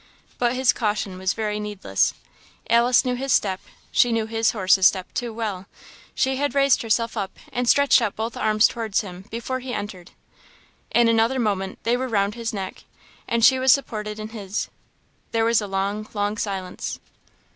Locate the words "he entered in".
9.59-11.07